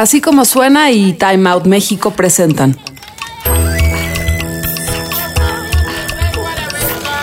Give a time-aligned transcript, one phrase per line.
[0.00, 2.74] Así como suena y Time Out México presentan.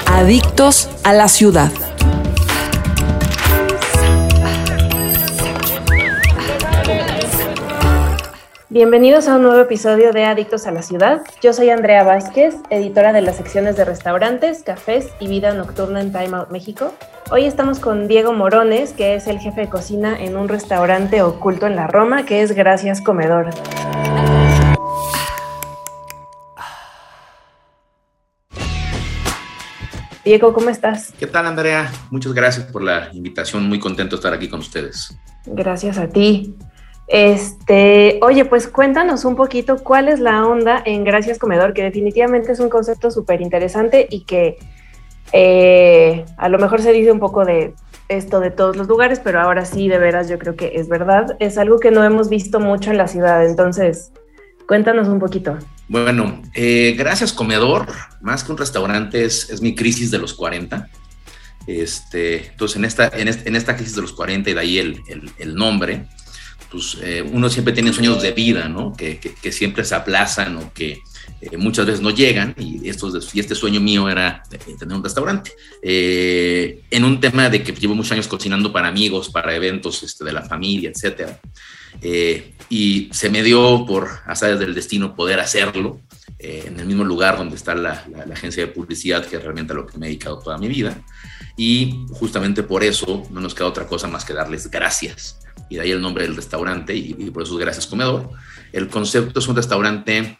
[0.05, 1.71] Adictos a la ciudad.
[8.69, 11.23] Bienvenidos a un nuevo episodio de Adictos a la Ciudad.
[11.41, 16.11] Yo soy Andrea Vázquez, editora de las secciones de restaurantes, cafés y vida nocturna en
[16.11, 16.93] Time Out México.
[17.29, 21.67] Hoy estamos con Diego Morones, que es el jefe de cocina en un restaurante oculto
[21.67, 23.49] en la Roma, que es Gracias Comedor.
[30.23, 31.11] Diego, ¿cómo estás?
[31.19, 31.91] ¿Qué tal, Andrea?
[32.11, 33.67] Muchas gracias por la invitación.
[33.67, 35.13] Muy contento de estar aquí con ustedes.
[35.45, 36.55] Gracias a ti.
[37.07, 42.53] Este, oye, pues cuéntanos un poquito cuál es la onda en Gracias Comedor, que definitivamente
[42.53, 44.57] es un concepto súper interesante y que
[45.33, 47.73] eh, a lo mejor se dice un poco de
[48.09, 51.35] esto de todos los lugares, pero ahora sí, de veras, yo creo que es verdad.
[51.39, 54.11] Es algo que no hemos visto mucho en la ciudad, entonces
[54.67, 55.57] cuéntanos un poquito.
[55.89, 57.87] Bueno, eh, Gracias Comedor,
[58.21, 60.89] más que un restaurante, es, mi crisis de los 40.
[61.65, 65.01] Este, entonces, en esta, en, esta crisis de los 40 y de ahí el,
[65.37, 66.07] el nombre,
[66.71, 68.93] pues eh, uno siempre tiene sueños de vida, ¿no?
[68.93, 70.99] Que, que, siempre se aplazan o que
[71.41, 75.51] eh, muchas veces no llegan y, estos, y este sueño mío era tener un restaurante.
[75.81, 80.25] Eh, en un tema de que llevo muchos años cocinando para amigos, para eventos este,
[80.25, 81.39] de la familia, etcétera.
[82.69, 86.01] y se me dio por azares del destino poder hacerlo
[86.39, 89.73] en el mismo lugar donde está la, la, la, agencia de publicidad, que es realmente
[89.73, 90.95] a lo que me he dedicado toda mi vida.
[91.55, 95.81] Y justamente por eso no nos queda otra cosa más que darles gracias y de
[95.81, 98.29] ahí el nombre del restaurante y, por eso es Gracias Comedor.
[98.71, 100.39] El concepto es un restaurante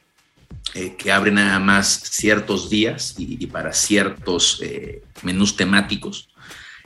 [0.73, 6.29] eh, que abre nada más ciertos días y, para ciertos eh, menús temáticos.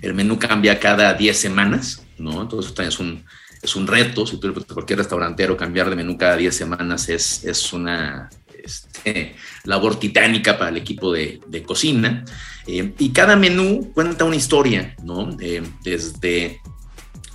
[0.01, 2.41] El menú cambia cada 10 semanas, ¿no?
[2.41, 3.23] Entonces es un,
[3.61, 7.71] es un reto, si tú cualquier restaurantero cambiar de menú cada 10 semanas es, es
[7.73, 8.29] una
[8.63, 12.25] este, labor titánica para el equipo de, cocina.
[12.67, 15.35] Eh, y cada menú cuenta una historia, ¿no?
[15.83, 16.61] desde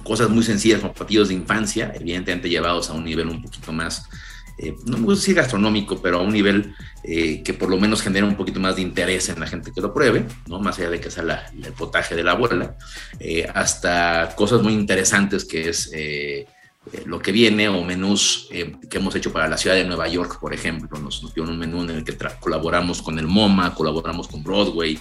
[0.06, 4.08] cosas muy sencillas como platillos de infancia, evidentemente llevados a un nivel un poquito más,
[4.58, 8.00] eh, no voy a decir gastronómico, pero a un nivel eh, que por lo menos
[8.00, 10.60] genera un poquito más de interés en la gente que lo pruebe, ¿no?
[10.60, 12.76] más allá de que sea el potaje de la abuela,
[13.20, 15.90] eh, hasta cosas muy interesantes que es
[16.92, 20.06] eh, lo que viene o menús eh, que hemos hecho para la ciudad de Nueva
[20.06, 20.98] York, por ejemplo.
[21.00, 24.98] Nos, nos un menú en el que colaboramos con el MoMA, colaboramos con Broadway,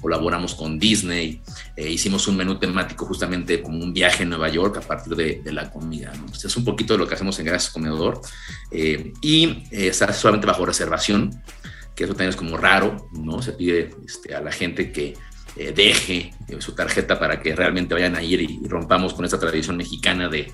[0.00, 1.40] colaboramos con Disney.
[1.76, 5.52] Eh, hicimos un menú temático justamente como un viaje en Nueva York a partir de,
[5.52, 6.12] la comida.
[6.32, 8.20] es un poquito de lo que hacemos en Gracias Comedor.
[9.22, 11.40] y está solamente bajo reservación,
[11.94, 13.40] que eso también es como raro, ¿no?
[13.42, 15.14] Se pide este, a la gente que
[15.74, 20.28] deje su tarjeta para que realmente vayan a ir y rompamos con esta tradición mexicana
[20.28, 20.52] de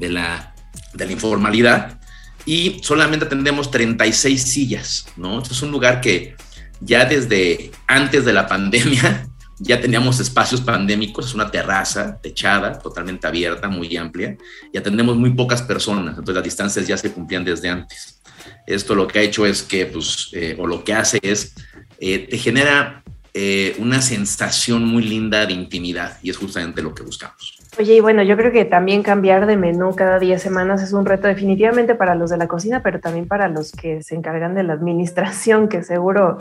[0.00, 0.54] de la,
[0.94, 2.00] de la informalidad
[2.46, 5.42] y solamente atendemos 36 sillas, ¿no?
[5.42, 6.34] es un lugar que
[6.80, 9.28] ya desde antes de la pandemia
[9.58, 14.36] ya teníamos espacios pandémicos, es una terraza techada, totalmente abierta, muy amplia,
[14.72, 18.22] y atendemos muy pocas personas, entonces las distancias ya se cumplían desde antes.
[18.66, 21.54] Esto lo que ha hecho es que, pues, eh, o lo que hace es,
[21.98, 23.02] eh, te genera
[23.34, 27.59] eh, una sensación muy linda de intimidad, y es justamente lo que buscamos.
[27.78, 31.06] Oye, y bueno, yo creo que también cambiar de menú cada 10 semanas es un
[31.06, 34.64] reto definitivamente para los de la cocina, pero también para los que se encargan de
[34.64, 36.38] la administración, que seguro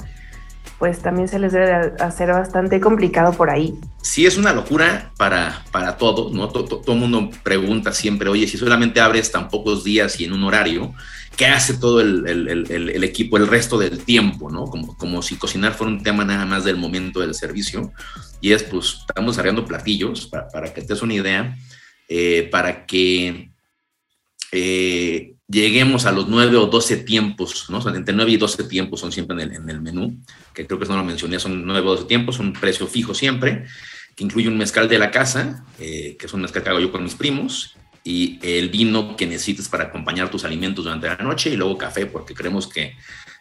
[0.80, 3.78] pues también se les debe hacer bastante complicado por ahí.
[4.02, 6.48] Sí, es una locura para, para todos, ¿no?
[6.50, 10.46] Todo el mundo pregunta siempre, oye, si solamente abres tan pocos días y en un
[10.46, 10.94] horario,
[11.40, 14.66] ¿qué hace todo el, equipo el resto del tiempo, ¿no?
[14.66, 17.94] Como, como si cocinar fuera un tema nada más del momento del servicio.
[18.42, 21.58] Y es, pues, estamos desarrollando platillos, para, para que te des una idea,
[22.10, 23.52] eh, para que
[24.52, 27.80] eh, lleguemos a los 9 o 12 tiempos, ¿no?
[27.96, 30.22] entre 9 y 12 tiempos son siempre en el, en el menú,
[30.54, 33.66] que creo que no lo mencioné, son 9 o 12 tiempos, un precio fijo siempre,
[34.14, 36.92] que incluye un mezcal de la casa, eh, que es un mezcal que hago yo
[36.92, 37.78] con mis primos,
[38.10, 42.08] y el vino que necesites para acompañar tus alimentos durante la noche, y luego café,
[42.08, 42.96] porque creemos que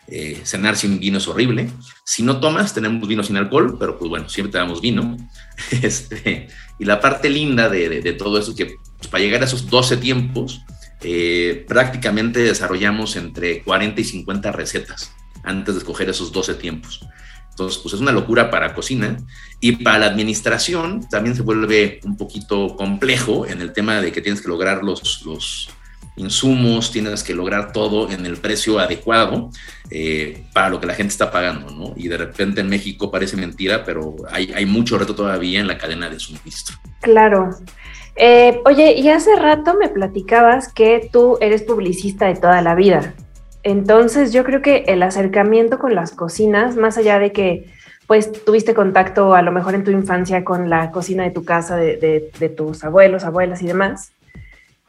[0.09, 1.70] eh, cenar sin vino es horrible.
[2.05, 5.17] Si no tomas, tenemos vino sin alcohol, pero pues bueno, siempre te damos vino.
[5.82, 6.49] Este,
[6.79, 9.97] y la parte linda de, todo eso es que pues, para llegar a esos 12
[9.97, 10.61] tiempos,
[11.00, 15.12] eh, prácticamente desarrollamos entre 40 y 50 recetas
[15.44, 17.00] antes de escoger esos 12 tiempos.
[17.59, 19.17] Entonces, pues es una locura para cocina
[19.59, 24.21] y para la administración también se vuelve un poquito complejo en el tema de que
[24.21, 25.69] tienes que lograr los, los
[26.15, 29.51] insumos, tienes que lograr todo en el precio adecuado
[29.91, 31.95] eh, para lo que la gente está pagando, ¿no?
[31.97, 35.79] Y de repente en México parece mentira, pero hay, hay mucho reto todavía en la
[35.79, 36.77] cadena de suministro.
[37.01, 37.51] Claro.
[38.15, 43.15] Eh, oye, y hace rato me platicabas que tú eres publicista de toda la vida.
[43.63, 47.67] Entonces yo creo que el acercamiento con las cocinas, más allá de que
[48.07, 51.77] pues tuviste contacto a lo mejor en tu infancia con la cocina de tu casa,
[51.77, 54.13] de, tus abuelos, abuelas y demás,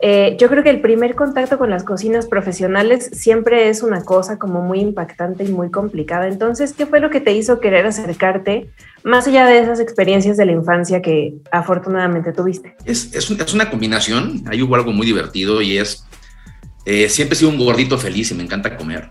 [0.02, 4.40] eh, yo creo que el primer contacto con las cocinas profesionales siempre es una cosa
[4.40, 6.30] como muy impactante y muy complicada.
[6.30, 8.70] Entonces, ¿qué fue lo que te hizo querer acercarte
[9.04, 12.78] más allá de esas experiencias de la infancia que afortunadamente tuviste?
[12.86, 16.06] Es, es, una combinación, ahí hubo algo muy divertido y es,
[16.86, 19.10] eh, siempre he sido un gordito feliz y me encanta comer.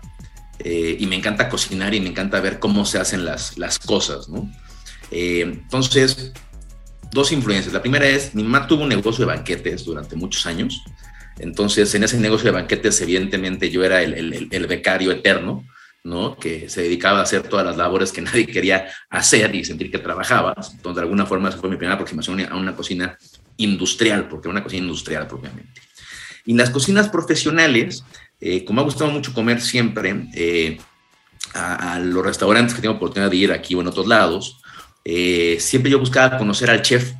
[0.59, 4.27] Eh, y me encanta cocinar y me encanta ver cómo se hacen las, las cosas,
[4.27, 4.51] ¿no?
[5.11, 6.33] entonces,
[7.11, 7.73] dos influencias.
[7.73, 10.83] La primera es, mi mamá tuvo un negocio de banquetes durante muchos años.
[11.39, 15.65] Entonces, en ese negocio de banquetes, evidentemente, yo era el, becario eterno,
[16.03, 16.37] ¿no?
[16.37, 19.99] Que se dedicaba a hacer todas las labores que nadie quería hacer y sentir que
[19.99, 20.53] trabajaba.
[20.57, 23.17] Entonces, de alguna forma, esa fue mi primera aproximación a una cocina
[23.57, 25.81] industrial, porque era una cocina industrial propiamente.
[26.45, 28.03] Y las cocinas profesionales,
[28.39, 30.77] eh, como me ha gustado mucho comer siempre, eh,
[31.53, 34.61] a, los restaurantes que tengo oportunidad de ir aquí o en otros lados,
[35.03, 37.13] eh, siempre yo buscaba conocer al chef.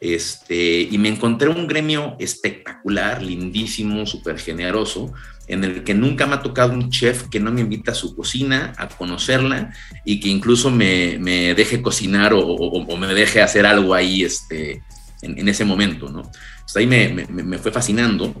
[0.00, 5.12] Este, y me encontré un gremio espectacular, lindísimo, súper generoso,
[5.50, 8.14] en el que nunca me ha tocado un chef que no me invita a su
[8.14, 9.74] cocina, a conocerla
[10.04, 14.82] y que incluso me, me deje cocinar o, o, me deje hacer algo ahí este,
[15.22, 16.20] en, en ese momento, ¿no?
[16.20, 18.34] Entonces ahí me, me, me, fue fascinando.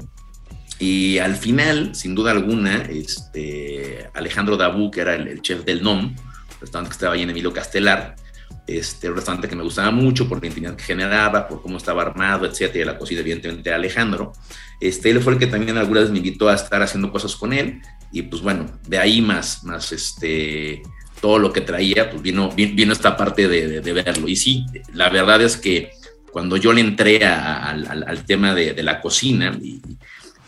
[0.78, 5.82] Y al final, sin duda alguna, este, Alejandro Dabú, que era el, el chef del
[5.82, 6.14] NOM,
[6.60, 8.16] restaurante que estaba ahí en Emilio Castelar,
[8.66, 12.02] este, un restaurante que me gustaba mucho por la intimidad que generaba, por cómo estaba
[12.02, 14.32] armado, etcétera, y la cocina evidentemente Alejandro.
[14.80, 17.52] Este, él fue el que también algunas veces me invitó a estar haciendo cosas con
[17.52, 17.80] él
[18.12, 20.82] y pues bueno, de ahí más, más este,
[21.20, 24.28] todo lo que traía, pues vino, vino esta parte de, de, verlo.
[24.28, 25.90] Y sí, la verdad es que
[26.32, 29.80] cuando yo le entré a, a, al, al, tema de, de, la cocina y,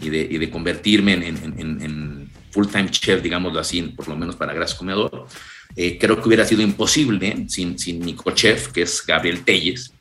[0.00, 4.36] y, y de, convertirme en, en, en, en full-time chef, digámoslo así, por lo menos
[4.36, 5.26] para Gracias Comedor,
[5.74, 9.92] eh, creo que hubiera sido imposible sin, sin mi cochef, que es Gabriel Telles.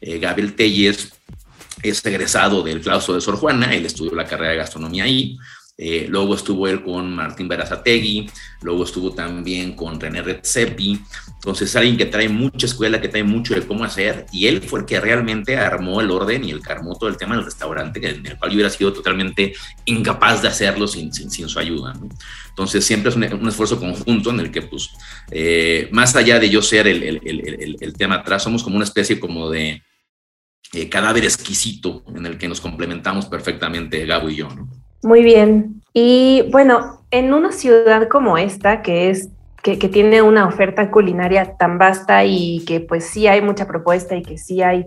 [0.00, 1.12] Eh, Gabriel Telles
[1.82, 5.38] es egresado del claustro de Sor Juana, él estudió la carrera de gastronomía ahí,
[5.82, 8.28] eh, luego estuvo él con Martín Berazategui,
[8.60, 11.00] luego estuvo también con René Redzepi.
[11.28, 14.80] Entonces, alguien que trae mucha escuela, que trae mucho de cómo hacer, y él fue
[14.80, 18.06] el que realmente armó el orden y el que armó todo el tema del restaurante,
[18.06, 19.54] en el cual yo hubiera sido totalmente
[19.86, 21.94] incapaz de hacerlo sin, su ayuda.
[22.50, 24.90] Entonces, siempre es un, esfuerzo conjunto en el que, pues,
[25.30, 29.82] eh, más allá de yo ser el, tema atrás, somos como una especie como de
[30.74, 34.79] eh, cadáver exquisito en el que nos complementamos perfectamente Gabo y yo, ¿no?
[35.02, 35.82] Muy bien.
[35.92, 39.28] Y bueno, en una ciudad como esta, que es
[39.62, 44.22] que, tiene una oferta culinaria tan vasta y que pues sí hay mucha propuesta y
[44.22, 44.86] que sí hay,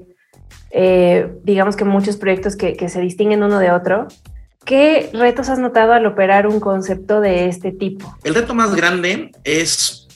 [0.71, 4.07] eh, digamos que muchos proyectos que, se distinguen uno de otro,
[4.65, 8.17] ¿qué retos has notado al operar un concepto de este tipo?
[8.23, 10.07] El reto más grande es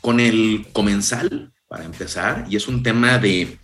[0.00, 3.58] con el comensal, para empezar, y es un tema de,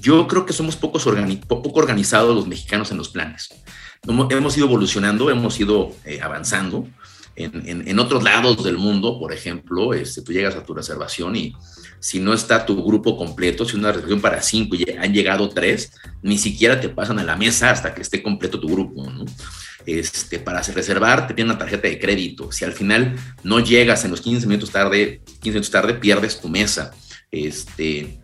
[0.00, 1.08] yo creo que somos pocos
[1.48, 3.48] poco organizados los mexicanos en los planes
[4.06, 6.88] hemos ido evolucionando, hemos ido eh, avanzando.
[7.36, 11.36] En, en, en, otros lados del mundo, por ejemplo, este, tú llegas a tu reservación
[11.36, 11.54] y
[12.00, 15.92] si no está tu grupo completo, si una reservación para cinco y han llegado tres,
[16.22, 19.24] ni siquiera te pasan a la mesa hasta que esté completo tu grupo, ¿no?
[19.86, 22.52] Este, para reservar te piden una tarjeta de crédito.
[22.52, 26.48] Si al final no llegas en los 15 minutos tarde, 15 minutos tarde, pierdes tu
[26.48, 26.92] mesa.
[27.30, 28.19] Este,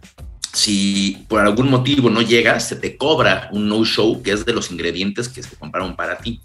[0.57, 4.71] si por algún motivo no llegas, se te cobra un no-show, que es de los
[4.71, 6.41] ingredientes que se compraron para ti.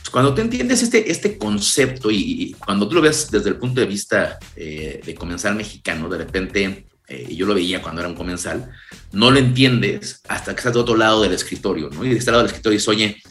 [0.00, 3.80] Pues cuando tú entiendes este, este concepto y, cuando tú lo ves desde el punto
[3.80, 8.16] de vista eh, de comensal mexicano, de repente, eh, yo lo veía cuando era un
[8.16, 8.72] comensal,
[9.12, 12.04] no lo entiendes hasta que estás de otro lado del escritorio, ¿no?
[12.04, 13.22] Y de este lado del escritorio dices, oye,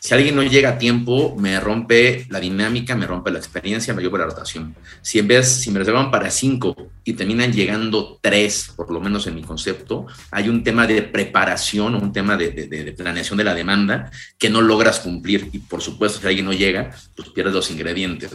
[0.00, 4.00] si alguien no llega a tiempo, me rompe la dinámica, me rompe la experiencia, me
[4.00, 4.74] llevo la rotación.
[5.02, 9.26] Si en vez, si me reservan para cinco y terminan llegando tres, por lo menos
[9.26, 14.10] en mi concepto, hay un tema de preparación un tema de, planeación de la demanda
[14.38, 15.50] que no logras cumplir.
[15.52, 18.30] Y por supuesto, si alguien no llega, pues pierdes los ingredientes.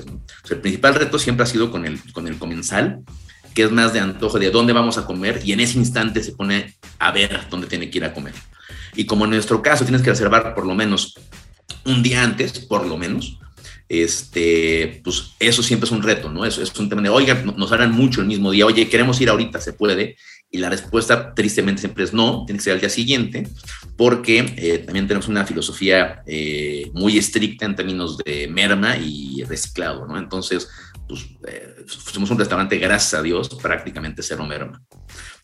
[0.50, 3.00] el principal reto siempre ha sido con el, con el comensal,
[3.56, 6.34] que es más de antojo de dónde vamos a comer y en ese instante se
[6.34, 8.34] pone a ver dónde tiene que ir a comer.
[8.96, 11.16] Y como en nuestro caso tienes que reservar por lo menos
[11.86, 13.40] un día antes, por lo menos,
[13.88, 16.46] este, pues eso siempre es un reto, ¿no?
[16.46, 19.30] Eso es un tema de, oiga, nos harán mucho el mismo día, oye, queremos ir
[19.30, 20.18] ahorita, ¿se puede?
[20.50, 23.48] Y la respuesta tristemente siempre es no, tiene que ser al día siguiente,
[23.98, 30.08] porque eh, también tenemos una filosofía eh, muy estricta en términos de merma y reciclado,
[30.08, 30.18] ¿no?
[30.18, 30.68] Entonces,
[31.08, 34.82] pues, eh, somos un restaurante, gracias a Dios, prácticamente cero merma.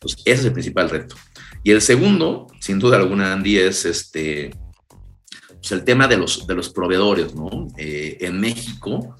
[0.00, 1.14] Pues ese es el principal reto.
[1.62, 4.50] Y el segundo, sin duda alguna, Andy, es este,
[5.62, 7.68] pues el tema de los, de los proveedores, ¿no?
[7.78, 9.16] Eh, en México,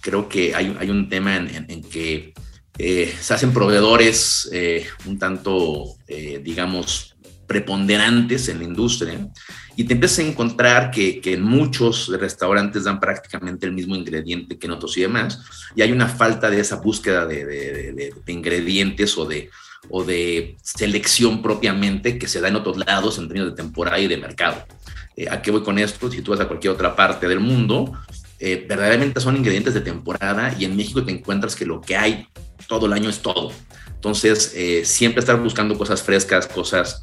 [0.00, 2.34] creo que hay, hay un tema en, que
[2.78, 4.48] eh, se hacen proveedores
[5.06, 5.96] un tanto,
[6.42, 9.28] digamos, preponderantes en la industria
[9.76, 14.66] y te empiezas a encontrar que, que, muchos restaurantes dan prácticamente el mismo ingrediente que
[14.66, 15.40] en otros y demás,
[15.74, 19.50] y hay una falta de esa búsqueda de, de, de, ingredientes o de,
[19.90, 24.08] o de selección propiamente que se da en otros lados en términos de temporada y
[24.08, 24.64] de mercado.
[25.16, 26.10] Eh, ¿A qué voy con esto?
[26.10, 27.92] Si tú vas a cualquier otra parte del mundo,
[28.38, 32.28] eh, verdaderamente son ingredientes de temporada y en México te encuentras que lo que hay
[32.68, 33.50] todo el año es todo.
[33.94, 37.02] Entonces, eh, siempre estar buscando cosas frescas, cosas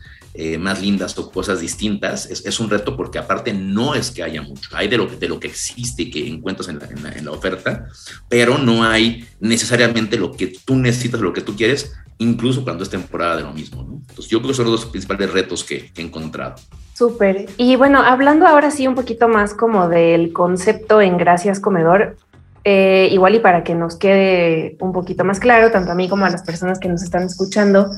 [0.58, 4.68] más lindas o cosas distintas, es, un reto porque aparte no es que haya mucho,
[4.74, 6.80] hay de lo, de lo que existe y que encuentras en
[7.24, 7.86] la, oferta,
[8.30, 12.90] pero no hay necesariamente lo que tú necesitas, lo que tú quieres, incluso cuando es
[12.90, 13.84] temporada de lo mismo.
[14.10, 16.56] Entonces yo creo que son los dos principales retos que, he encontrado.
[16.94, 17.48] Súper.
[17.58, 22.18] Y bueno, hablando ahora sí un poquito más como del concepto en Gracias Comedor,
[22.64, 26.26] eh, igual y para que nos quede un poquito más claro, tanto a mí como
[26.26, 27.90] a las personas que nos están escuchando,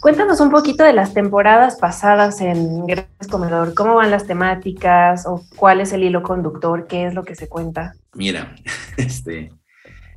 [0.00, 3.74] Cuéntanos un poquito de las temporadas pasadas en Gracias Comedor.
[3.74, 6.86] ¿Cómo van las temáticas o cuál es el hilo conductor?
[6.88, 7.94] ¿Qué es lo que se cuenta?
[8.14, 8.56] Mira,
[8.96, 9.52] este,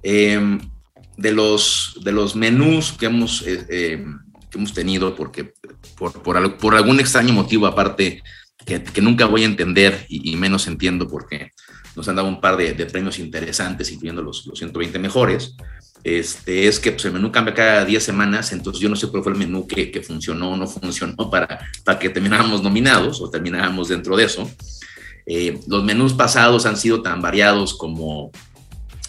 [0.02, 0.62] em,
[1.18, 5.54] de, los, de los menús que hemos, eh, em, que hemos tenido, porque
[5.98, 8.24] por, por, algún extraño motivo aparte
[8.66, 11.52] que, nunca voy a entender y, menos entiendo porque
[11.96, 15.56] nos han dado un par de, premios interesantes, incluyendo los, los 120 mejores,
[16.04, 19.24] este, es que pues, el menú cambia cada 10 semanas, entonces yo no sé cuál
[19.24, 23.30] fue el menú que, que funcionó o no funcionó para, para que termináramos nominados o
[23.30, 24.50] termináramos dentro de eso.
[25.26, 28.32] Eh, los menús pasados han sido tan variados como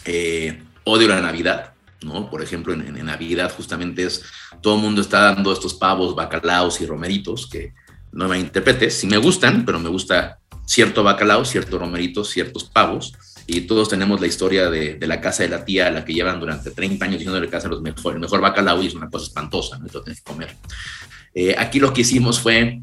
[0.05, 2.29] eh, Odio la Navidad, ¿no?
[2.29, 4.23] Por ejemplo, en, en, Navidad justamente es,
[4.61, 7.73] todo el mundo está dando estos pavos, bacalaos y romeritos, que
[8.11, 13.13] no me interpretes, si me gustan, pero me gusta cierto bacalao, cierto romerito, ciertos pavos
[13.47, 16.13] y todos tenemos la historia de, de, la casa de la tía a la que
[16.13, 19.25] llevan durante 30 años diciéndole casa los mejor, el mejor bacalao y es una cosa
[19.25, 19.87] espantosa, ¿no?
[19.91, 20.55] Lo tienes que comer.
[21.33, 22.81] Eh, aquí lo que hicimos fue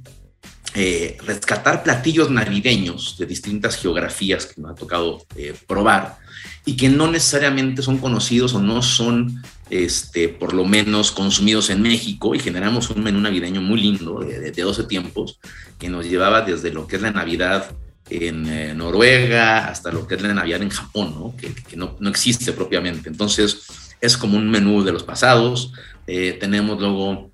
[0.74, 6.18] eh, rescatar platillos navideños de distintas geografías que nos ha tocado eh, probar
[6.64, 11.82] y que no necesariamente son conocidos o no son, este, por lo menos, consumidos en
[11.82, 15.38] México y generamos un menú navideño muy lindo de, de 12 tiempos
[15.78, 17.74] que nos llevaba desde lo que es la Navidad
[18.10, 21.34] en eh, Noruega, hasta lo que es la Navidad en Japón, ¿no?
[21.36, 23.08] que, no, no, existe propiamente.
[23.08, 23.66] Entonces,
[24.00, 25.72] es como un menú de los pasados.
[26.06, 27.30] Eh, tenemos luego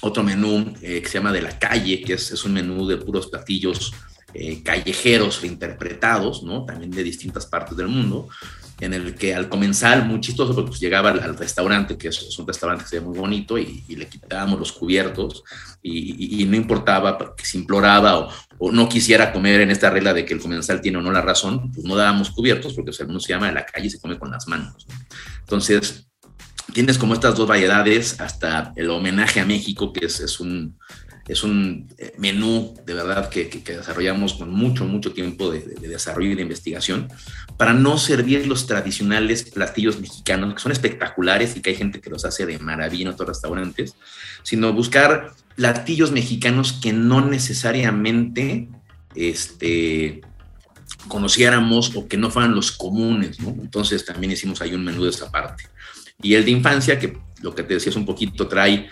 [0.00, 2.96] otro menú eh, que se llama de la calle, que es, es un menú de
[2.96, 3.92] puros platillos
[4.62, 6.64] callejeros reinterpretados, ¿no?
[6.64, 8.28] también de distintas partes del mundo
[8.80, 12.46] en el que al comenzar, muy chistoso, porque pues llegaba al, restaurante, que es, un
[12.46, 15.44] restaurante que se ve muy bonito, y, le quitábamos los cubiertos,
[15.82, 20.34] y, no importaba que se imploraba o, no quisiera comer en esta regla de que
[20.34, 23.32] el comensal tiene o no la razón, pues no dábamos cubiertos, porque el menú se
[23.34, 24.86] llama de la calle y se come con las manos.
[25.40, 26.06] Entonces,
[26.72, 30.78] tienes como estas dos variedades, hasta el homenaje a México, que es un,
[31.30, 36.34] es un eh, menú de verdad que, desarrollamos con mucho, mucho tiempo de, desarrollo y
[36.34, 37.08] de investigación
[37.56, 42.10] para no servir los tradicionales platillos mexicanos, que son espectaculares y que hay gente que
[42.10, 43.94] los hace de maravilla en otros restaurantes,
[44.42, 48.68] sino buscar platillos mexicanos que no necesariamente
[49.14, 50.22] este,
[51.06, 53.38] conociéramos o que no fueran los comunes.
[53.38, 55.64] Entonces también hicimos ahí un menú de esa parte.
[56.22, 58.88] Y el de infancia, que lo que te decía es un poquito, trae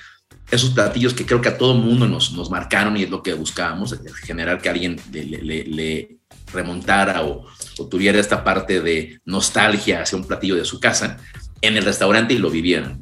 [0.50, 3.34] esos platillos que creo que a todo mundo nos, nos marcaron y es lo que
[3.34, 6.18] buscábamos, generar que alguien le,
[6.52, 7.44] remontara o,
[7.90, 11.18] tuviera esta parte de nostalgia hacia un platillo de su casa
[11.60, 13.00] en el restaurante y lo vivieran.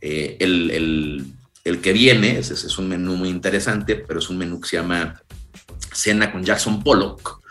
[0.00, 1.34] Eh, el,
[1.64, 4.76] el, que viene es, es un menú muy interesante, pero es un menú que se
[4.76, 5.20] llama
[5.92, 7.42] Cena con Jackson Pollock.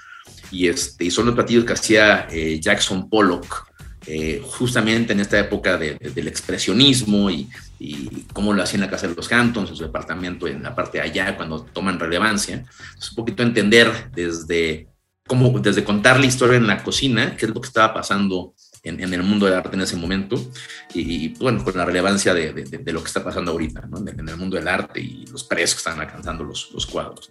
[0.51, 3.72] Y, este, y son los platillos que hacía eh, Jackson Pollock
[4.05, 9.07] eh, justamente en esta época del expresionismo y, y, cómo lo hacía en la Casa
[9.07, 12.65] de los Cantons, en su departamento en la parte de allá, cuando toman relevancia.
[12.97, 14.87] Es un poquito entender desde,
[15.27, 19.13] cómo, desde contar la historia en la cocina, qué es lo que estaba pasando en,
[19.13, 20.35] el mundo del arte en ese momento,
[20.93, 22.51] y, bueno, con la relevancia de,
[22.91, 26.01] lo que está pasando ahorita, en el mundo del arte y los precios que están
[26.01, 27.29] alcanzando los, cuadros.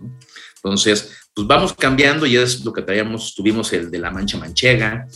[0.57, 5.07] Entonces, pues vamos cambiando y es lo que traíamos, tuvimos el de la mancha manchega,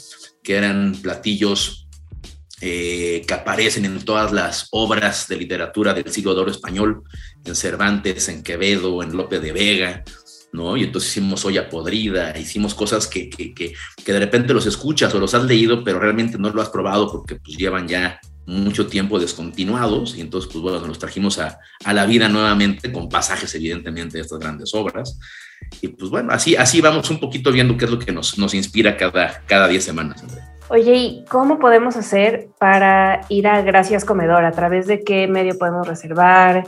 [0.46, 1.88] que eran platillos
[2.60, 7.02] eh, que aparecen en todas las obras de literatura del siglo de oro español,
[7.44, 10.04] en Cervantes, en Quevedo, en Lope de Vega,
[10.52, 10.76] ¿no?
[10.76, 13.74] Y entonces hicimos olla podrida, hicimos cosas que, que, que,
[14.04, 17.10] que, de repente los escuchas o los has leído, pero realmente no lo has probado
[17.10, 21.92] porque pues llevan ya mucho tiempo descontinuados y entonces pues bueno, nos trajimos a, a
[21.92, 25.18] la vida nuevamente con pasajes evidentemente de estas grandes obras.
[25.80, 28.54] Y pues bueno, así, así vamos un poquito viendo qué es lo que nos, nos
[28.54, 30.22] inspira cada, cada 10 semanas.
[30.68, 34.44] Oye, ¿y cómo podemos hacer para ir a Gracias Comedor?
[34.44, 36.64] ¿A través de qué medio podemos reservar?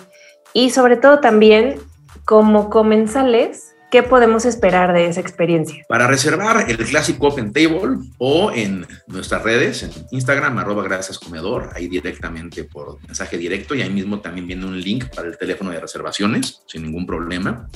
[0.53, 1.77] Y sobre todo también,
[2.25, 5.85] como comensales, ¿qué podemos esperar de esa experiencia?
[5.89, 11.71] Para reservar el clásico Open Table o en nuestras redes, en Instagram, arroba gracias comedor,
[11.75, 15.71] ahí directamente por mensaje directo y ahí mismo también viene un link para el teléfono
[15.71, 17.69] de reservaciones, sin ningún problema.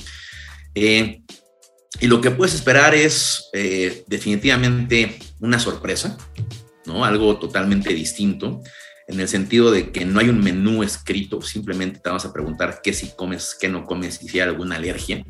[0.75, 1.21] Eh,
[1.99, 6.17] y lo que puedes esperar es eh, definitivamente una sorpresa,
[6.85, 7.05] ¿no?
[7.05, 8.61] Algo totalmente distinto,
[9.07, 12.79] en el sentido de que no hay un menú escrito, simplemente te vamos a preguntar
[12.81, 15.23] qué si comes, qué no comes y si hay alguna alergia.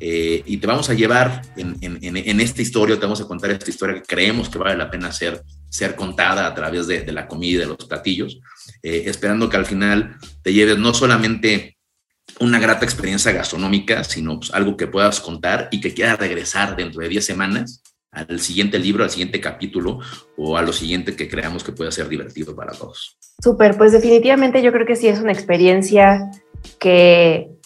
[0.00, 3.50] Eh, y te vamos a llevar en, en, en, esta historia, te vamos a contar
[3.50, 7.12] esta historia que creemos que vale la pena ser, ser contada a través de, de
[7.12, 8.38] la comida de los platillos,
[8.82, 11.78] eh, esperando que al final te lleves no solamente
[12.38, 17.00] una grata experiencia gastronómica, sino pues, algo que puedas contar y que quieras regresar dentro
[17.02, 19.98] de 10 semanas al siguiente libro, al siguiente capítulo
[20.36, 23.18] o a lo siguiente que creamos que pueda ser divertido para todos.
[23.42, 26.30] Súper, pues definitivamente yo creo que sí es una experiencia
[26.78, 27.57] que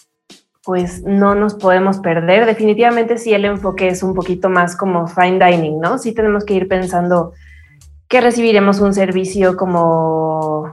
[0.63, 2.45] pues no nos podemos perder.
[2.45, 5.97] Definitivamente sí el enfoque es un poquito más como fine dining, ¿no?
[5.97, 7.33] Sí tenemos que ir pensando
[8.07, 10.71] que recibiremos un servicio como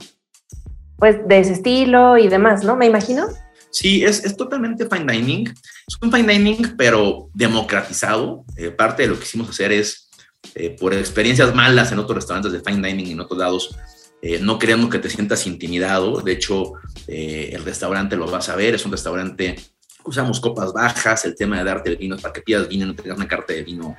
[1.00, 2.76] pues de ese estilo y demás, ¿no?
[2.76, 3.26] Me imagino.
[3.70, 5.48] Sí, es, es, totalmente fine dining.
[5.48, 8.44] Es un fine dining, pero democratizado.
[8.56, 10.10] Eh, parte de lo que quisimos hacer es,
[10.54, 13.76] eh, por experiencias malas en otros restaurantes de fine dining y en otros lados,
[14.22, 16.20] eh, no queremos que te sientas intimidado.
[16.20, 16.74] De hecho,
[17.06, 18.74] el restaurante lo vas a ver.
[18.74, 19.56] Es un restaurante,
[20.04, 23.16] usamos copas bajas, el tema de darte el vino para que pidas vino no tengas
[23.16, 23.96] una carta de vino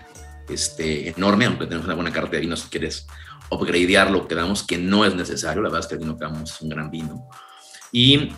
[0.50, 3.08] este, enorme, aunque tenemos una buena carta de vino si quieres
[3.50, 5.62] upgradearlo, que damos que no es necesario.
[5.62, 7.28] La verdad es que el vino que damos es un gran vino.
[7.92, 8.30] Y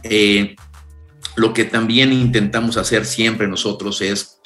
[1.35, 4.39] lo que también intentamos hacer siempre nosotros es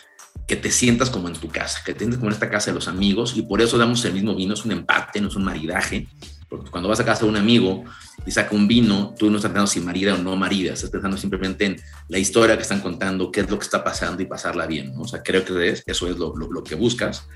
[0.48, 2.76] que te sientas como en tu casa, que te sientas como en esta casa de
[2.76, 5.44] los amigos y por eso damos el mismo vino, es un empate, no es un
[5.44, 6.08] maridaje,
[6.50, 7.84] porque cuando vas a casa de un amigo
[8.26, 11.18] y saca un vino, tú no estás pensando si marida o no marida, estás pensando
[11.18, 14.66] simplemente en la historia que están contando, qué es lo que está pasando y pasarla
[14.66, 15.02] bien, ¿no?
[15.02, 17.28] O sea, creo que eso es lo, lo, lo que buscas.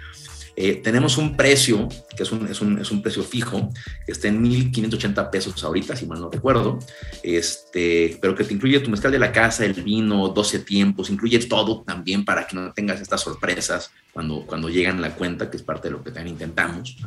[0.55, 3.69] Eh, tenemos un precio, que es un, es un, es un precio fijo,
[4.05, 6.79] que está en 1.580 pesos ahorita, si mal no recuerdo,
[7.23, 11.39] este, pero que te incluye tu mezcal de la casa, el vino, 12 tiempos, incluye
[11.39, 15.57] todo también para que no tengas estas sorpresas cuando, cuando llegan a la cuenta, que
[15.57, 16.97] es parte de lo que también intentamos.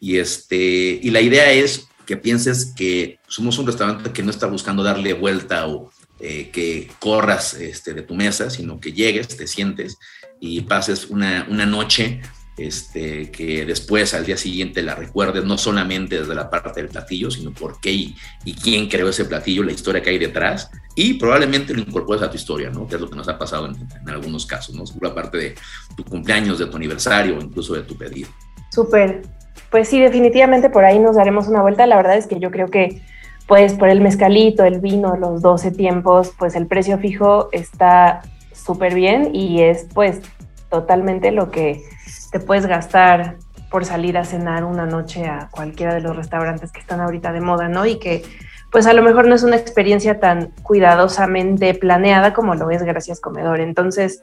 [0.00, 4.46] Y, este, y la idea es que pienses que somos un restaurante que no está
[4.46, 9.46] buscando darle vuelta o eh, que corras este, de tu mesa, sino que llegues, te
[9.46, 9.98] sientes
[10.40, 12.20] y pases una, una noche
[12.58, 17.30] este, que después al día siguiente la recuerdes no solamente desde la parte del platillo,
[17.30, 21.14] sino por qué y, y, quién creó ese platillo, la historia que hay detrás, y
[21.14, 22.88] probablemente lo incorpores a tu historia, ¿no?
[22.88, 24.84] Que es lo que nos ha pasado en, algunos casos, ¿no?
[24.84, 25.54] Seguro aparte de
[25.96, 28.28] tu cumpleaños, de tu aniversario o incluso de tu pedido.
[28.72, 29.22] Súper.
[29.70, 31.86] Pues sí, definitivamente por ahí nos daremos una vuelta.
[31.86, 33.02] La verdad es que yo creo que,
[33.46, 38.94] pues, por el mezcalito, el vino, los 12 tiempos, pues el precio fijo está súper
[38.94, 40.20] bien y es, pues,
[40.70, 41.82] totalmente lo que
[42.30, 43.36] te puedes gastar
[43.70, 47.40] por salir a cenar una noche a cualquiera de los restaurantes que están ahorita de
[47.40, 47.84] moda, ¿no?
[47.84, 48.22] Y que
[48.70, 53.20] pues a lo mejor no es una experiencia tan cuidadosamente planeada como lo es Gracias
[53.20, 53.60] Comedor.
[53.60, 54.20] Entonces,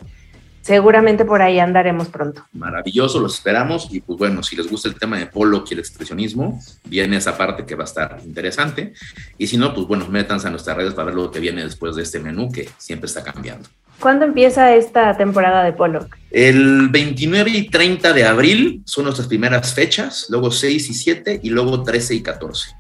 [0.65, 2.43] seguramente por ahí andaremos pronto.
[2.54, 5.80] Maravilloso, los esperamos y pues bueno, si les gusta el tema de polo y el
[5.80, 8.93] expresionismo, viene esa parte que va a estar interesante.
[9.38, 11.95] Y si no, pues bueno, métanse a nuestras redes para ver lo que viene después
[11.95, 13.69] de este menú que siempre está cambiando.
[13.99, 16.17] ¿Cuándo empieza esta temporada de Pollock?
[16.32, 21.49] El 29 y 30 de abril son nuestras primeras fechas, luego 6 y 7 y
[21.51, 22.71] luego 13 y 14.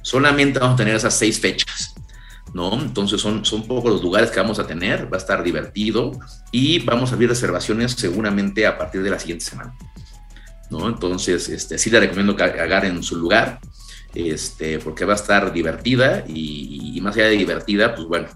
[0.00, 1.93] Solamente vamos a tener esas seis fechas,
[2.54, 2.72] ¿no?
[2.80, 6.12] Entonces son, son pocos los lugares que vamos a tener, va a estar divertido
[6.52, 9.76] y vamos a abrir reservaciones seguramente a partir de la siguiente semana,
[10.70, 10.88] ¿no?
[10.88, 13.58] Entonces, este, sí le recomiendo que agarren su lugar,
[14.14, 18.28] este, porque va a estar divertida y, y más allá de divertida, pues bueno,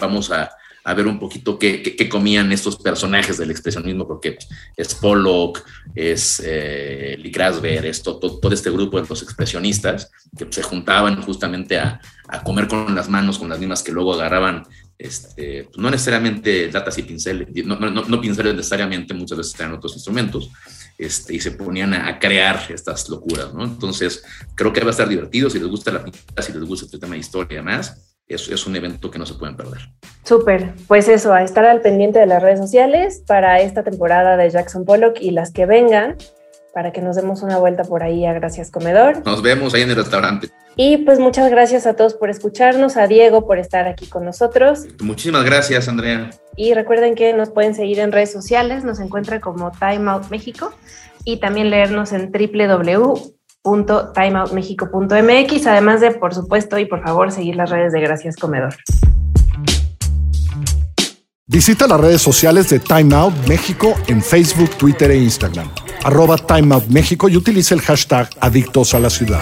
[0.00, 0.50] vamos a
[0.84, 4.36] a ver un poquito qué, qué, qué, comían estos personajes del expresionismo, porque
[4.76, 10.62] es Pollock, es eh, Lee Krasberg, es todo, este grupo de los expresionistas que se
[10.62, 14.64] juntaban justamente a, a, comer con las manos, con las mismas que luego agarraban,
[14.98, 19.94] este, no necesariamente latas y pinceles, no, no, no pinceles necesariamente, muchas veces eran otros
[19.94, 20.50] instrumentos,
[20.98, 23.64] este, y se ponían a, a, crear estas locuras, ¿no?
[23.64, 24.22] Entonces,
[24.54, 26.98] creo que va a estar divertido, si les gusta la pintura, si les gusta este
[26.98, 29.90] tema de historia y demás, es, es un evento que no se pueden perder.
[30.24, 34.48] Súper, pues eso, a estar al pendiente de las redes sociales para esta temporada de
[34.50, 36.16] Jackson Pollock y las que vengan,
[36.72, 39.24] para que nos demos una vuelta por ahí a Gracias Comedor.
[39.24, 40.50] Nos vemos ahí en el restaurante.
[40.76, 44.86] Y pues muchas gracias a todos por escucharnos, a Diego por estar aquí con nosotros.
[45.00, 46.30] Muchísimas gracias, Andrea.
[46.56, 50.74] Y recuerden que nos pueden seguir en redes sociales, nos encuentran como Time Out México
[51.24, 52.32] y también leernos en
[53.64, 58.76] www.timeoutmexico.mx, además de, por supuesto, y por favor, seguir las redes de Gracias Comedor.
[61.46, 65.68] Visita las redes sociales de Time Out México en Facebook, Twitter e Instagram.
[66.04, 69.40] Arroba Time Out México y utilice el hashtag Adictos a la Ciudad.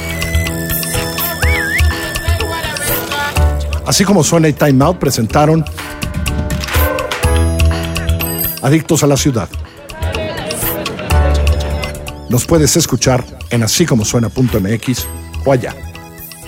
[3.87, 5.65] Así como suena y Time Out presentaron
[8.63, 9.49] Adictos a la Ciudad.
[12.29, 15.07] Nos puedes escuchar en así como suena.mx
[15.45, 15.77] o allá,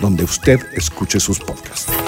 [0.00, 2.03] donde usted escuche sus podcasts.